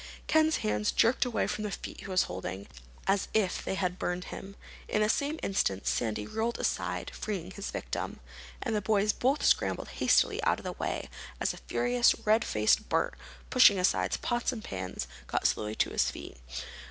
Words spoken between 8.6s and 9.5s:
And then both boys